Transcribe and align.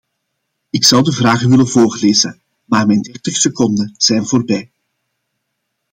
Ik 0.69 0.83
zou 0.85 1.03
de 1.03 1.11
vragen 1.11 1.49
willen 1.49 1.67
voorlezen, 1.67 2.41
maar 2.65 2.85
mijn 2.87 3.01
dertig 3.01 3.35
seconden 3.35 3.93
zijn 3.97 4.25
voorbij. 4.25 4.71